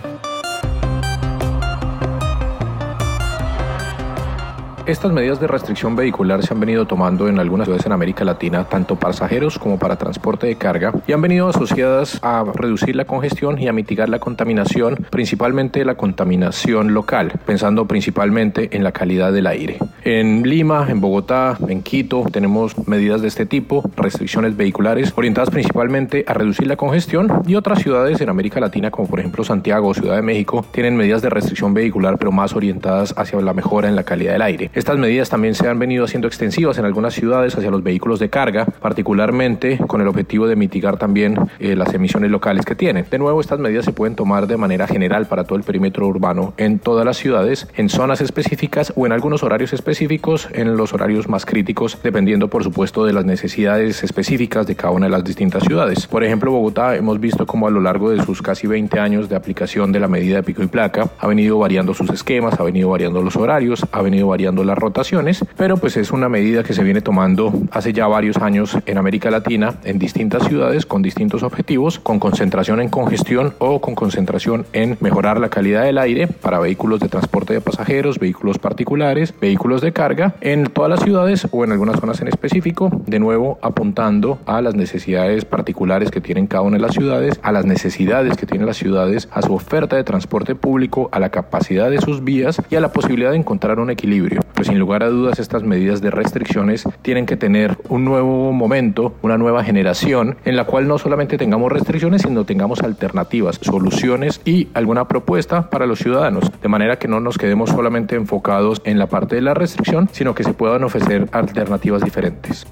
Estas 4.86 5.14
medidas 5.14 5.40
de 5.40 5.48
restricción 5.48 5.96
vehicular 5.96 6.44
se 6.44 6.54
han 6.54 6.60
venido 6.60 6.86
tomando 6.86 7.30
en 7.30 7.40
algunas 7.40 7.68
ciudades 7.68 7.86
en 7.86 7.94
América 7.94 8.26
Latina, 8.26 8.66
tanto 8.66 8.98
pasajeros 8.98 9.58
como 9.58 9.80
para 9.80 9.96
transporte 9.96 10.46
de 10.46 10.58
carga, 10.58 10.92
y 11.08 11.14
han 11.14 11.22
venido 11.22 11.48
asociadas 11.48 12.20
a 12.22 12.44
reducir 12.54 12.94
la 12.98 13.06
congestión 13.06 13.62
y 13.62 13.70
a 13.70 13.74
mitigar 13.74 14.10
la 14.10 14.20
contaminación, 14.20 14.98
principalmente 15.10 15.86
la 15.86 15.96
contaminación 15.96 16.94
local, 16.94 17.32
pensando 17.46 17.88
principalmente 17.88 18.76
en 18.76 18.84
la 18.84 18.92
calidad 18.92 19.32
del 19.32 19.48
aire. 19.48 19.80
En 20.04 20.44
Lima, 20.44 20.86
en 20.90 21.00
Bogotá, 21.00 21.58
en 21.70 21.82
Quito, 21.82 22.26
tenemos 22.30 22.76
medidas 22.86 23.22
de 23.22 23.30
este 23.30 23.46
tipo, 23.46 23.90
restricciones 23.96 24.58
vehiculares 24.58 25.14
orientadas 25.16 25.50
principalmente 25.50 26.26
a 26.28 26.34
reducir 26.34 26.68
la 26.68 26.76
congestión, 26.76 27.32
y 27.48 27.56
otras 27.56 27.80
ciudades 27.80 28.20
en 28.20 28.28
América 28.28 28.60
Latina, 28.60 28.92
como 28.92 29.08
por 29.08 29.22
ejemplo 29.22 29.46
Santiago 29.46 29.88
o 29.88 29.94
Ciudad 29.94 30.18
de 30.18 30.22
México, 30.24 30.66
tienen 30.72 30.98
medidas 30.98 31.22
de 31.22 31.30
restricción 31.30 31.74
vehicular, 31.74 32.18
pero 32.18 32.34
más 32.34 32.54
orientadas 32.54 33.14
hacia 33.16 33.40
la 33.40 33.54
mejora 33.54 33.88
en 33.88 33.96
la 33.96 34.04
calidad 34.04 34.34
del 34.34 34.42
aire. 34.42 34.72
Estas 34.74 34.98
medidas 34.98 35.30
también 35.30 35.54
se 35.54 35.68
han 35.68 35.78
venido 35.78 36.04
haciendo 36.04 36.28
extensivas 36.28 36.80
en 36.80 36.86
algunas 36.86 37.14
ciudades 37.14 37.56
hacia 37.56 37.70
los 37.70 37.84
vehículos 37.84 38.20
de 38.20 38.32
carga, 38.32 38.66
particularmente 38.66 39.78
con 39.78 40.02
el 40.02 40.08
objetivo 40.08 40.48
de 40.48 40.56
mitigar 40.56 40.98
también 40.98 41.38
eh, 41.60 41.76
las 41.76 41.94
emisiones 41.94 42.32
locales 42.32 42.66
que 42.66 42.74
tienen. 42.74 43.06
De 43.12 43.20
nuevo, 43.20 43.40
estas 43.40 43.60
medidas 43.60 43.86
se 43.86 43.92
pueden 43.92 44.16
tomar 44.16 44.48
de 44.48 44.58
manera 44.58 44.88
general 44.88 45.28
para 45.28 45.44
todo 45.44 45.60
el 45.60 45.64
perímetro 45.64 46.08
urbano 46.08 46.56
en 46.58 46.80
todas 46.80 47.06
las 47.06 47.18
ciudades, 47.18 47.68
en 47.76 47.88
zonas 47.88 48.20
específicas 48.20 48.92
o 48.96 49.06
en 49.06 49.12
algunos 49.12 49.44
horarios 49.44 49.74
específicos, 49.74 50.50
en 50.54 50.76
los 50.76 50.92
horarios 50.92 51.30
más 51.30 51.46
críticos, 51.46 52.00
dependiendo 52.02 52.48
por 52.48 52.64
supuesto 52.64 53.06
de 53.06 53.14
las 53.14 53.26
necesidades 53.26 54.04
específicas 54.04 54.66
de 54.66 54.76
cada 54.76 54.92
una 54.92 55.06
de 55.06 55.12
las 55.12 55.24
distintas 55.24 55.66
ciudades. 55.66 56.08
Por 56.08 56.24
ejemplo, 56.24 56.52
Bogotá 56.52 56.96
hemos 56.96 57.20
visto 57.20 57.46
cómo 57.46 57.68
a 57.68 57.70
lo 57.72 57.80
largo 57.80 58.10
de 58.10 58.24
sus 58.24 58.42
casi 58.42 58.66
20 58.66 59.00
años 59.00 59.30
de 59.30 59.36
aplicación 59.36 59.92
de 59.92 60.00
la 60.00 60.08
medida 60.08 60.38
de 60.38 60.44
pico 60.44 60.64
y 60.64 60.68
placa 60.68 61.12
ha 61.20 61.28
venido 61.28 61.60
variando 61.60 61.94
sus 61.94 62.10
esquemas, 62.10 62.60
ha 62.60 62.64
venido 62.64 62.90
variando 62.90 63.22
los 63.22 63.36
horarios, 63.36 63.86
ha 63.92 64.02
venido 64.02 64.28
variando 64.28 64.63
las 64.66 64.78
rotaciones, 64.78 65.44
pero 65.58 65.78
pues 65.78 65.98
es 65.98 66.12
una 66.12 66.30
medida 66.30 66.64
que 66.64 66.74
se 66.74 66.84
viene 66.84 67.02
tomando 67.02 67.54
hace 67.72 67.94
ya 67.94 68.08
varios 68.08 68.38
años 68.38 68.78
en 68.86 68.98
América 68.98 69.32
Latina, 69.32 69.76
en 69.84 70.00
distintas 70.00 70.48
ciudades, 70.48 70.86
con 70.86 71.02
distintos 71.02 71.44
objetivos, 71.44 72.00
con 72.00 72.20
concentración 72.20 72.82
en 72.82 72.90
congestión 72.90 73.54
o 73.60 73.82
con 73.82 73.96
concentración 73.96 74.66
en 74.74 74.98
mejorar 75.00 75.40
la 75.40 75.50
calidad 75.50 75.84
del 75.84 75.98
aire 75.98 76.28
para 76.28 76.60
vehículos 76.60 77.00
de 77.00 77.10
transporte 77.10 77.54
de 77.54 77.62
pasajeros, 77.62 78.20
vehículos 78.20 78.60
particulares, 78.60 79.34
vehículos 79.40 79.82
de 79.82 79.94
carga, 79.94 80.36
en 80.42 80.66
todas 80.68 80.90
las 80.90 81.02
ciudades 81.02 81.48
o 81.52 81.64
en 81.64 81.72
algunas 81.72 82.00
zonas 82.00 82.22
en 82.22 82.28
específico, 82.28 82.90
de 83.06 83.20
nuevo 83.20 83.60
apuntando 83.62 84.40
a 84.46 84.62
las 84.62 84.76
necesidades 84.76 85.46
particulares 85.46 86.12
que 86.12 86.22
tienen 86.22 86.48
cada 86.48 86.62
una 86.62 86.78
de 86.78 86.84
las 86.84 86.94
ciudades, 86.94 87.40
a 87.44 87.52
las 87.52 87.66
necesidades 87.66 88.38
que 88.38 88.46
tienen 88.46 88.68
las 88.68 88.78
ciudades, 88.78 89.30
a 89.32 89.42
su 89.42 89.54
oferta 89.54 89.96
de 89.96 90.04
transporte 90.04 90.56
público, 90.56 91.10
a 91.12 91.20
la 91.20 91.30
capacidad 91.30 91.90
de 91.90 92.02
sus 92.02 92.24
vías 92.24 92.62
y 92.70 92.76
a 92.76 92.82
la 92.82 92.92
posibilidad 92.92 93.32
de 93.32 93.38
encontrar 93.38 93.80
un 93.80 93.90
equilibrio. 93.90 94.42
Pues 94.64 94.70
sin 94.70 94.80
lugar 94.80 95.04
a 95.04 95.10
dudas 95.10 95.40
estas 95.40 95.64
medidas 95.64 96.00
de 96.00 96.10
restricciones 96.10 96.86
tienen 97.02 97.26
que 97.26 97.36
tener 97.36 97.78
un 97.90 98.06
nuevo 98.06 98.54
momento, 98.54 99.14
una 99.22 99.38
nueva 99.38 99.62
generación 99.62 100.38
en 100.46 100.56
la 100.56 100.64
cual 100.64 100.88
no 100.88 100.98
solamente 100.98 101.38
tengamos 101.38 101.70
restricciones, 101.70 102.22
sino 102.22 102.46
tengamos 102.46 102.80
alternativas, 102.80 103.60
soluciones 103.62 104.40
y 104.46 104.70
alguna 104.74 105.10
propuesta 105.10 105.70
para 105.70 105.86
los 105.86 106.00
ciudadanos, 106.00 106.50
de 106.62 106.70
manera 106.70 106.98
que 106.98 107.10
no 107.10 107.20
nos 107.20 107.38
quedemos 107.38 107.72
solamente 107.72 108.16
enfocados 108.16 108.82
en 108.86 109.00
la 109.00 109.08
parte 109.08 109.36
de 109.36 109.42
la 109.42 109.54
restricción, 109.54 110.08
sino 110.14 110.34
que 110.34 110.46
se 110.46 110.54
puedan 110.54 110.86
ofrecer 110.86 111.28
alternativas 111.34 112.02
diferentes. 112.02 112.66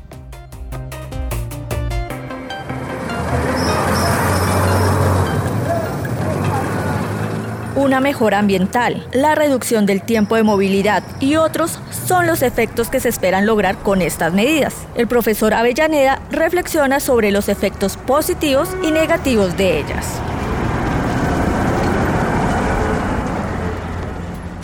Una 7.91 7.99
mejora 7.99 8.39
ambiental, 8.39 9.05
la 9.11 9.35
reducción 9.35 9.85
del 9.85 10.01
tiempo 10.01 10.37
de 10.37 10.43
movilidad 10.43 11.03
y 11.19 11.35
otros 11.35 11.77
son 12.07 12.25
los 12.25 12.41
efectos 12.41 12.87
que 12.87 13.01
se 13.01 13.09
esperan 13.09 13.45
lograr 13.45 13.79
con 13.79 14.01
estas 14.01 14.31
medidas. 14.31 14.73
El 14.95 15.09
profesor 15.09 15.53
Avellaneda 15.53 16.21
reflexiona 16.31 17.01
sobre 17.01 17.31
los 17.31 17.49
efectos 17.49 17.97
positivos 17.97 18.69
y 18.81 18.91
negativos 18.91 19.57
de 19.57 19.79
ellas. 19.79 20.21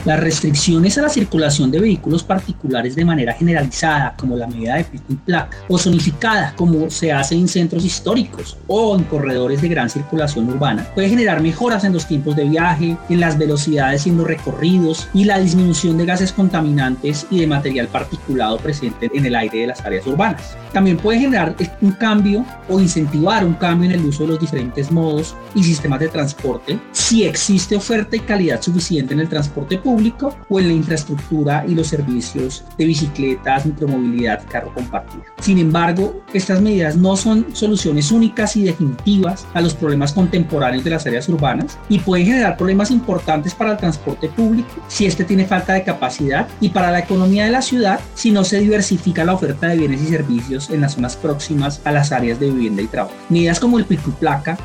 Las 0.07 0.21
restricciones 0.21 0.97
a 0.97 1.01
la 1.01 1.09
circulación 1.09 1.69
de 1.69 1.81
vehículos 1.81 2.23
particulares 2.23 2.95
de 2.95 3.03
manera 3.03 3.33
generalizada, 3.33 4.15
como 4.15 4.37
la 4.37 4.47
medida 4.47 4.75
de 4.75 4.85
pico 4.85 5.03
y 5.09 5.15
placa, 5.15 5.57
o 5.67 5.77
zonificada, 5.77 6.53
como 6.55 6.89
se 6.89 7.11
hace 7.11 7.35
en 7.35 7.49
centros 7.49 7.83
históricos 7.83 8.55
o 8.67 8.95
en 8.95 9.03
corredores 9.03 9.61
de 9.61 9.67
gran 9.67 9.89
circulación 9.89 10.47
urbana, 10.47 10.87
puede 10.95 11.09
generar 11.09 11.41
mejoras 11.41 11.83
en 11.83 11.91
los 11.91 12.07
tiempos 12.07 12.37
de 12.37 12.45
viaje, 12.45 12.95
en 13.09 13.19
las 13.19 13.37
velocidades 13.37 14.07
en 14.07 14.17
los 14.17 14.25
recorridos 14.25 15.09
y 15.13 15.25
la 15.25 15.39
disminución 15.39 15.97
de 15.97 16.05
gases 16.05 16.31
contaminantes 16.31 17.27
y 17.29 17.41
de 17.41 17.47
material 17.47 17.89
particulado 17.89 18.59
presente 18.59 19.11
en 19.13 19.25
el 19.25 19.35
aire 19.35 19.59
de 19.59 19.67
las 19.67 19.81
áreas 19.81 20.07
urbanas. 20.07 20.55
También 20.71 20.95
puede 20.95 21.19
generar 21.19 21.53
un 21.81 21.91
cambio 21.91 22.45
o 22.69 22.79
incentivar 22.79 23.43
un 23.43 23.55
cambio 23.55 23.89
en 23.89 23.99
el 23.99 24.05
uso 24.05 24.23
de 24.23 24.29
los 24.29 24.39
diferentes 24.39 24.89
modos 24.89 25.35
y 25.53 25.65
sistemas 25.65 25.99
de 25.99 26.07
transporte 26.07 26.79
si 27.07 27.23
existe 27.23 27.73
oferta 27.73 28.17
y 28.17 28.19
calidad 28.19 28.61
suficiente 28.61 29.13
en 29.13 29.21
el 29.21 29.29
transporte 29.29 29.77
público 29.77 30.35
o 30.49 30.59
en 30.59 30.67
la 30.67 30.73
infraestructura 30.73 31.63
y 31.65 31.73
los 31.73 31.87
servicios 31.87 32.65
de 32.77 32.83
bicicletas, 32.83 33.65
micromovilidad, 33.65 34.43
carro 34.49 34.73
compartido. 34.73 35.23
Sin 35.39 35.57
embargo, 35.57 36.21
estas 36.33 36.59
medidas 36.59 36.97
no 36.97 37.15
son 37.15 37.55
soluciones 37.55 38.11
únicas 38.11 38.57
y 38.57 38.63
definitivas 38.63 39.47
a 39.53 39.61
los 39.61 39.73
problemas 39.73 40.11
contemporáneos 40.11 40.83
de 40.83 40.89
las 40.89 41.05
áreas 41.07 41.29
urbanas 41.29 41.79
y 41.87 41.99
pueden 41.99 42.25
generar 42.25 42.57
problemas 42.57 42.91
importantes 42.91 43.55
para 43.55 43.71
el 43.71 43.77
transporte 43.77 44.27
público 44.27 44.67
si 44.89 45.05
este 45.05 45.23
tiene 45.23 45.45
falta 45.45 45.75
de 45.75 45.85
capacidad 45.85 46.49
y 46.59 46.67
para 46.67 46.91
la 46.91 46.99
economía 46.99 47.45
de 47.45 47.51
la 47.51 47.61
ciudad 47.61 48.01
si 48.15 48.31
no 48.31 48.43
se 48.43 48.59
diversifica 48.59 49.23
la 49.23 49.35
oferta 49.35 49.67
de 49.67 49.77
bienes 49.77 50.01
y 50.01 50.07
servicios 50.07 50.69
en 50.71 50.81
las 50.81 50.95
zonas 50.95 51.15
próximas 51.15 51.79
a 51.85 51.93
las 51.93 52.11
áreas 52.11 52.37
de 52.37 52.49
vivienda 52.49 52.81
y 52.81 52.87
trabajo. 52.87 53.15
Medidas 53.29 53.61
como 53.61 53.79
el 53.79 53.85
pico 53.85 54.13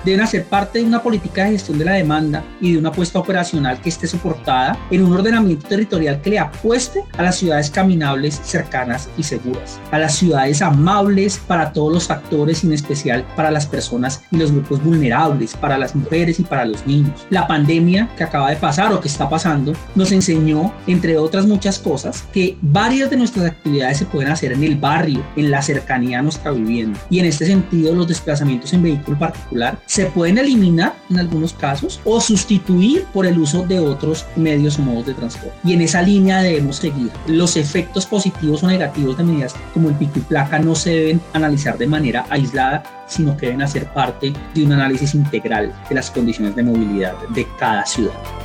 deben 0.05 0.21
hacer 0.23 0.47
parte 0.47 0.81
de 0.81 0.85
una 0.85 1.05
política 1.05 1.45
de 1.45 1.53
gestión 1.53 1.79
de 1.79 1.85
la 1.85 1.93
demanda 1.93 2.32
y 2.61 2.73
de 2.73 2.79
una 2.79 2.91
apuesta 2.91 3.19
operacional 3.19 3.81
que 3.81 3.89
esté 3.89 4.07
soportada 4.07 4.79
en 4.91 5.05
unos 5.05 5.23
ordenamiento 5.23 5.69
territorial 5.69 6.21
que 6.21 6.31
le 6.31 6.39
apueste 6.39 7.05
a 7.17 7.23
las 7.23 7.37
ciudades 7.37 7.71
caminables, 7.71 8.41
cercanas 8.43 9.09
y 9.17 9.23
seguras, 9.23 9.81
a 9.91 9.99
las 9.99 10.17
ciudades 10.17 10.61
amables 10.61 11.41
para 11.47 11.73
todos 11.73 11.93
los 11.93 12.11
actores, 12.11 12.65
en 12.65 12.73
especial 12.73 13.25
para 13.37 13.51
las 13.51 13.67
personas 13.67 14.23
y 14.31 14.37
los 14.37 14.53
grupos 14.53 14.83
vulnerables, 14.83 15.55
para 15.57 15.79
las 15.79 15.95
mujeres 15.95 16.41
y 16.41 16.45
para 16.45 16.65
los 16.65 16.87
niños. 16.87 17.27
La 17.31 17.47
pandemia 17.47 18.11
que 18.17 18.25
acaba 18.25 18.51
de 18.51 18.57
pasar 18.57 18.93
o 18.93 19.01
que 19.01 19.09
está 19.09 19.29
pasando 19.29 19.73
nos 19.95 20.13
enseñó, 20.13 20.73
entre 20.87 21.17
otras 21.17 21.47
muchas 21.47 21.79
cosas, 21.79 22.25
que 22.33 22.57
varias 22.61 23.11
de 23.11 23.17
nuestras 23.17 23.47
actividades 23.47 23.99
se 23.99 24.07
pueden 24.07 24.31
hacer 24.31 24.53
en 24.53 24.65
el 24.65 24.77
barrio, 24.77 25.25
en 25.37 25.51
la 25.51 25.63
cercanía 25.63 26.19
a 26.19 26.23
nuestra 26.23 26.51
vivienda. 26.51 26.99
Y 27.11 27.21
en 27.21 27.27
este 27.27 27.47
sentido, 27.47 27.95
los 27.95 28.09
desplazamientos 28.09 28.73
en 28.73 28.83
vehículo 28.83 29.19
particular 29.19 29.79
se 29.87 30.07
pueden 30.07 30.39
eliminar 30.39 30.95
en 31.11 31.21
algunos 31.21 31.53
casos 31.53 32.01
o 32.05 32.21
sustituir 32.23 33.05
por 33.13 33.27
el 33.27 33.39
uso 33.39 33.63
de 33.67 33.81
otros 33.81 34.27
medios 34.37 34.79
o 34.79 34.83
modos 34.83 35.07
de 35.07 35.15
transporte. 35.15 35.57
Y 35.65 35.73
en 35.75 35.83
esa 35.83 36.03
línea 36.03 36.43
debemos 36.43 36.77
seguir. 36.77 37.11
Los 37.27 37.57
efectos 37.57 38.07
positivos 38.07 38.63
o 38.63 38.69
negativos 38.69 39.19
de 39.19 39.25
medidas 39.25 39.55
como 39.75 39.89
el 39.89 39.95
pico 39.97 40.19
y 40.19 40.23
placa 40.23 40.59
no 40.59 40.75
se 40.75 40.91
deben 40.91 41.21
analizar 41.33 41.77
de 41.77 41.87
manera 41.87 42.25
aislada, 42.31 42.83
sino 43.07 43.37
que 43.37 43.47
deben 43.47 43.63
hacer 43.63 43.87
parte 43.93 44.33
de 44.55 44.65
un 44.65 44.73
análisis 44.73 45.15
integral 45.15 45.73
de 45.89 45.95
las 45.95 46.11
condiciones 46.11 46.57
de 46.57 46.63
movilidad 46.63 47.15
de 47.35 47.47
cada 47.59 47.85
ciudad. 47.85 48.42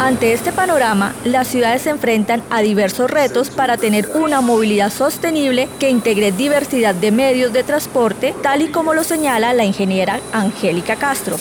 Ante 0.00 0.32
este 0.32 0.52
panorama, 0.52 1.12
las 1.24 1.48
ciudades 1.48 1.82
se 1.82 1.90
enfrentan 1.90 2.44
a 2.50 2.60
diversos 2.60 3.10
retos 3.10 3.50
para 3.50 3.76
tener 3.76 4.08
una 4.14 4.40
movilidad 4.40 4.92
sostenible 4.92 5.68
que 5.80 5.90
integre 5.90 6.30
diversidad 6.30 6.94
de 6.94 7.10
medios 7.10 7.52
de 7.52 7.64
transporte, 7.64 8.32
tal 8.40 8.62
y 8.62 8.68
como 8.68 8.94
lo 8.94 9.02
señala 9.02 9.52
la 9.54 9.64
ingeniera 9.64 10.20
Angélica 10.32 10.94
Castro. 10.94 11.36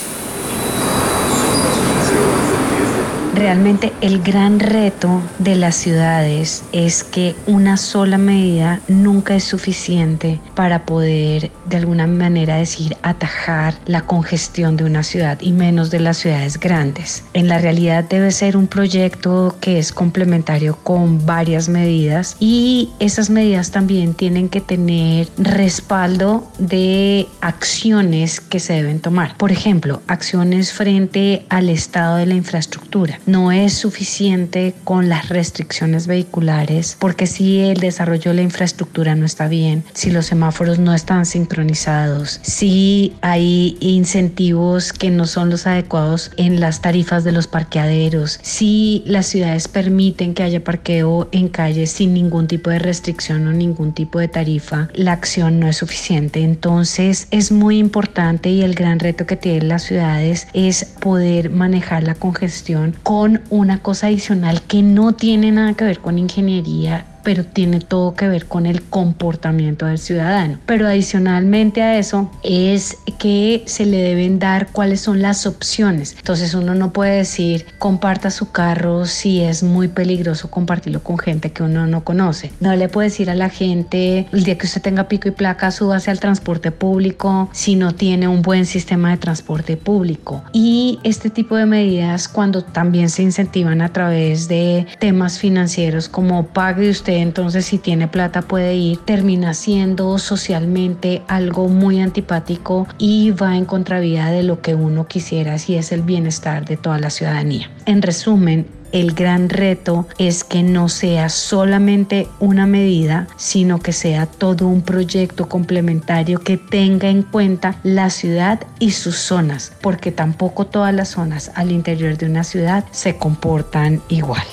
Realmente 3.38 3.94
el 4.02 4.24
gran 4.24 4.60
reto 4.60 5.22
de 5.38 5.56
las 5.56 5.76
ciudades 5.76 6.64
es 6.72 7.04
que 7.04 7.36
una 7.46 7.78
sola 7.78 8.18
medida 8.18 8.82
nunca 8.88 9.36
es 9.36 9.44
suficiente 9.44 10.40
para 10.56 10.88
poder 10.88 11.52
de 11.68 11.78
alguna 11.78 12.08
manera 12.08 12.56
decir 12.56 12.98
atajar 13.04 13.76
la 13.86 14.02
congestión 14.02 14.76
de 14.76 14.86
una 14.86 15.04
ciudad 15.04 15.38
y 15.40 15.52
menos 15.52 15.92
de 15.92 16.00
las 16.00 16.18
ciudades 16.18 16.60
grandes. 16.60 17.26
En 17.34 17.48
la 17.48 17.60
realidad 17.60 18.06
debe 18.06 18.32
ser 18.32 18.58
un 18.58 18.66
proyecto 18.66 19.56
que 19.62 19.78
es 19.78 19.94
complementario 19.94 20.76
con 20.82 21.24
varias 21.28 21.70
medidas 21.70 22.38
y 22.40 22.90
esas 22.98 23.30
medidas 23.30 23.70
también 23.70 24.16
tienen 24.16 24.50
que 24.50 24.62
tener 24.62 25.30
respaldo 25.38 26.48
de 26.58 27.28
acciones 27.42 28.42
que 28.42 28.60
se 28.60 28.74
deben 28.74 29.00
tomar. 29.00 29.38
Por 29.38 29.52
ejemplo, 29.52 30.02
acciones 30.08 30.74
frente 30.74 31.46
al 31.50 31.70
estado 31.70 32.16
de 32.16 32.26
la 32.26 32.34
infraestructura 32.34 33.20
no 33.28 33.52
es 33.52 33.74
suficiente 33.74 34.74
con 34.84 35.10
las 35.10 35.30
restricciones 35.30 36.08
vehiculares, 36.08 36.96
porque 36.98 37.28
si 37.28 37.60
el 37.60 37.80
desarrollo 37.80 38.32
de 38.32 38.38
la 38.38 38.42
infraestructura 38.42 39.16
no 39.16 39.26
está 39.26 39.48
bien, 39.48 39.84
si 39.94 40.10
los 40.10 40.26
semáforos 40.26 40.80
no 40.80 40.94
están 40.94 41.26
sincronizados, 41.26 42.40
si 42.42 43.14
hay 43.22 43.78
incentivos 43.82 44.94
que 44.94 45.12
no 45.12 45.28
son 45.28 45.50
los 45.50 45.68
adecuados 45.68 46.32
en 46.38 46.60
las 46.60 46.82
tarifas 46.82 47.26
de 47.26 47.34
los 47.34 47.48
parqueaderos, 47.48 48.40
si 48.42 49.04
las 49.06 49.28
ciudades 49.28 49.68
permiten 49.68 50.34
que 50.34 50.44
haya 50.44 50.64
parqueo 50.64 51.28
en 51.34 51.50
calles 51.50 51.92
sin 51.92 52.14
ningún 52.14 52.48
tipo 52.48 52.70
de 52.70 52.80
restricción 52.80 53.46
o 53.48 53.52
ningún 53.52 53.94
tipo 53.94 54.20
de 54.20 54.30
tarifa, 54.30 54.88
la 54.94 55.12
acción 55.12 55.60
no 55.60 55.68
es 55.68 55.78
suficiente. 55.78 56.44
Entonces 56.44 57.28
es 57.32 57.52
muy 57.52 57.78
importante 57.78 58.50
y 58.50 58.62
el 58.62 58.74
gran 58.74 59.00
reto 59.00 59.26
que 59.26 59.36
tienen 59.36 59.68
las 59.68 59.84
ciudades 59.84 60.48
es 60.54 60.86
poder 60.86 61.50
manejar 61.50 62.04
la 62.04 62.16
congestión 62.16 62.96
con 63.04 63.17
una 63.50 63.80
cosa 63.80 64.08
adicional 64.08 64.62
que 64.62 64.82
no 64.82 65.14
tiene 65.14 65.52
nada 65.52 65.74
que 65.74 65.86
ver 65.86 66.00
con 66.00 66.18
ingeniería 66.18 67.06
pero 67.28 67.44
tiene 67.44 67.82
todo 67.82 68.16
que 68.16 68.30
ver 68.30 68.46
con 68.46 68.66
el 68.66 68.84
comportamiento 68.84 69.86
del 69.86 69.98
ciudadano. 69.98 70.60
Pero 70.66 70.88
adicionalmente 70.88 71.82
a 71.82 71.98
eso 71.98 72.32
es 72.42 73.00
que 73.20 73.64
se 73.66 73.86
le 73.86 73.98
deben 73.98 74.40
dar 74.40 74.68
cuáles 74.72 75.02
son 75.02 75.22
las 75.22 75.46
opciones. 75.46 76.16
Entonces 76.18 76.54
uno 76.54 76.74
no 76.74 76.94
puede 76.94 77.18
decir 77.18 77.66
comparta 77.80 78.32
su 78.32 78.54
carro 78.54 79.06
si 79.06 79.42
es 79.42 79.62
muy 79.62 79.90
peligroso 79.90 80.50
compartirlo 80.50 81.04
con 81.04 81.18
gente 81.18 81.52
que 81.52 81.64
uno 81.64 81.86
no 81.86 82.06
conoce. 82.06 82.54
No 82.62 82.74
le 82.78 82.88
puede 82.88 83.10
decir 83.10 83.30
a 83.30 83.36
la 83.36 83.50
gente 83.50 84.28
el 84.32 84.46
día 84.46 84.58
que 84.58 84.66
usted 84.66 84.82
tenga 84.82 85.10
pico 85.10 85.28
y 85.28 85.32
placa 85.32 85.72
súbase 85.72 86.10
al 86.10 86.22
transporte 86.22 86.72
público 86.72 87.50
si 87.52 87.76
no 87.76 87.94
tiene 87.94 88.30
un 88.30 88.42
buen 88.42 88.66
sistema 88.66 89.10
de 89.12 89.18
transporte 89.18 89.76
público. 89.76 90.46
Y 90.54 91.00
este 91.04 91.30
tipo 91.30 91.58
de 91.58 91.66
medidas 91.66 92.30
cuando 92.30 92.64
también 92.64 93.10
se 93.10 93.24
incentivan 93.24 93.82
a 93.82 93.92
través 93.92 94.48
de 94.48 94.88
temas 95.00 95.40
financieros 95.40 96.08
como 96.08 96.48
pague 96.48 96.90
usted 96.90 97.17
entonces 97.20 97.66
si 97.66 97.78
tiene 97.78 98.08
plata 98.08 98.42
puede 98.42 98.76
ir, 98.76 99.00
termina 99.00 99.54
siendo 99.54 100.18
socialmente 100.18 101.22
algo 101.28 101.68
muy 101.68 102.00
antipático 102.00 102.88
y 102.98 103.32
va 103.32 103.58
en 103.58 103.66
contravía 103.66 104.28
de 104.28 104.44
lo 104.44 104.62
que 104.62 104.76
uno 104.76 105.08
quisiera 105.08 105.58
si 105.58 105.76
es 105.76 105.92
el 105.92 106.02
bienestar 106.02 106.66
de 106.66 106.78
toda 106.78 107.00
la 107.00 107.10
ciudadanía. 107.10 107.70
En 107.86 108.02
resumen, 108.02 108.68
el 108.92 109.14
gran 109.14 109.50
reto 109.50 110.08
es 110.18 110.44
que 110.44 110.64
no 110.64 110.90
sea 110.90 111.30
solamente 111.30 112.28
una 112.40 112.66
medida, 112.66 113.28
sino 113.36 113.80
que 113.80 113.92
sea 113.92 114.26
todo 114.26 114.68
un 114.68 114.82
proyecto 114.82 115.50
complementario 115.50 116.40
que 116.40 116.58
tenga 116.58 117.10
en 117.10 117.24
cuenta 117.24 117.76
la 117.84 118.10
ciudad 118.10 118.62
y 118.80 118.92
sus 118.92 119.18
zonas, 119.18 119.74
porque 119.82 120.12
tampoco 120.12 120.68
todas 120.68 120.94
las 120.94 121.10
zonas 121.10 121.52
al 121.56 121.72
interior 121.72 122.18
de 122.18 122.28
una 122.28 122.44
ciudad 122.44 122.86
se 122.92 123.18
comportan 123.18 124.02
igual. 124.08 124.46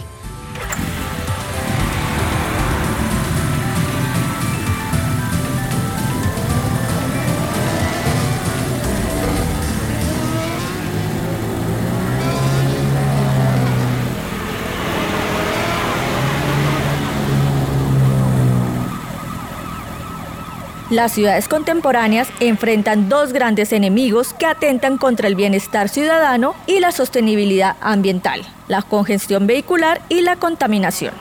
Las 20.95 21.11
ciudades 21.11 21.49
contemporáneas 21.49 22.29
enfrentan 22.39 23.09
dos 23.09 23.33
grandes 23.33 23.73
enemigos 23.73 24.33
que 24.33 24.47
atentan 24.47 24.97
contra 24.97 25.27
el 25.27 25.35
bienestar 25.35 25.89
ciudadano 25.89 26.55
y 26.69 26.79
la 26.79 26.93
sostenibilidad 26.93 27.75
ambiental, 27.81 28.43
la 28.69 28.83
congestión 28.83 29.49
vehicular 29.49 30.03
y 30.09 30.21
la 30.21 30.37
contaminación. 30.37 31.13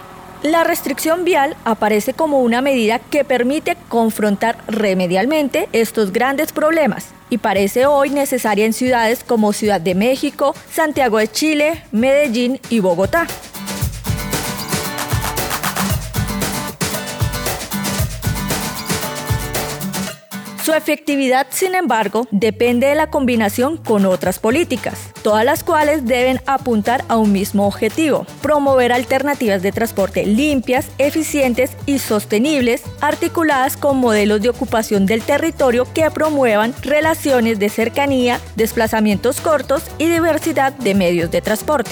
La 0.43 0.63
restricción 0.63 1.25
vial 1.25 1.57
aparece 1.65 2.13
como 2.13 2.41
una 2.41 2.61
medida 2.61 2.99
que 2.99 3.23
permite 3.23 3.75
confrontar 3.89 4.59
remedialmente 4.67 5.67
estos 5.71 6.13
grandes 6.13 6.51
problemas 6.51 7.07
y 7.31 7.39
parece 7.39 7.87
hoy 7.87 8.11
necesaria 8.11 8.67
en 8.67 8.73
ciudades 8.73 9.23
como 9.23 9.53
Ciudad 9.53 9.81
de 9.81 9.95
México, 9.95 10.53
Santiago 10.71 11.17
de 11.17 11.31
Chile, 11.31 11.83
Medellín 11.91 12.59
y 12.69 12.79
Bogotá. 12.79 13.25
Su 20.63 20.71
efectividad, 20.71 21.47
sin 21.49 21.75
embargo, 21.75 22.25
depende 22.31 22.87
de 22.87 22.95
la 22.95 23.09
combinación 23.09 23.75
con 23.75 24.05
otras 24.05 24.39
políticas, 24.39 25.11
todas 25.21 25.43
las 25.43 25.61
cuales 25.61 26.05
deben 26.05 26.39
apuntar 26.45 27.03
a 27.09 27.17
un 27.17 27.33
mismo 27.33 27.67
objetivo, 27.67 28.25
promover 28.41 28.93
alternativas 28.93 29.61
de 29.61 29.73
transporte 29.73 30.25
limpias, 30.25 30.87
eficientes 30.99 31.71
y 31.85 31.99
sostenibles, 31.99 32.81
articuladas 33.01 33.75
con 33.75 33.97
modelos 33.97 34.41
de 34.41 34.47
ocupación 34.47 35.05
del 35.05 35.21
territorio 35.21 35.85
que 35.93 36.09
promuevan 36.11 36.73
relaciones 36.81 37.59
de 37.59 37.67
cercanía, 37.67 38.39
desplazamientos 38.55 39.41
cortos 39.41 39.83
y 39.97 40.05
diversidad 40.05 40.71
de 40.71 40.95
medios 40.95 41.29
de 41.29 41.41
transporte. 41.41 41.91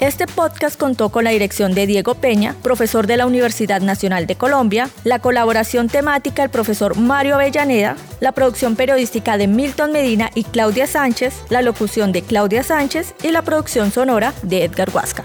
Este 0.00 0.26
podcast 0.26 0.80
contó 0.80 1.10
con 1.10 1.24
la 1.24 1.30
dirección 1.30 1.74
de 1.74 1.86
Diego 1.86 2.14
Peña, 2.14 2.56
profesor 2.62 3.06
de 3.06 3.18
la 3.18 3.26
Universidad 3.26 3.82
Nacional 3.82 4.26
de 4.26 4.34
Colombia, 4.34 4.88
la 5.04 5.18
colaboración 5.18 5.88
temática 5.88 6.40
del 6.40 6.50
profesor 6.50 6.96
Mario 6.96 7.34
Avellaneda, 7.34 7.96
la 8.18 8.32
producción 8.32 8.76
periodística 8.76 9.36
de 9.36 9.46
Milton 9.46 9.92
Medina 9.92 10.30
y 10.34 10.44
Claudia 10.44 10.86
Sánchez, 10.86 11.34
la 11.50 11.60
locución 11.60 12.12
de 12.12 12.22
Claudia 12.22 12.62
Sánchez 12.62 13.14
y 13.22 13.30
la 13.30 13.42
producción 13.42 13.90
sonora 13.90 14.32
de 14.42 14.64
Edgar 14.64 14.88
Huasca. 14.88 15.24